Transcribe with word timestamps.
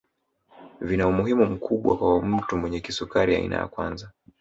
Vina 0.81 1.07
umuhimu 1.07 1.45
mkubwa 1.45 1.97
kwa 1.97 2.21
mtu 2.21 2.57
mwenye 2.57 2.79
kisukari 2.79 3.35
aina 3.35 3.55
ya 3.55 3.67
kwanza 3.67 4.09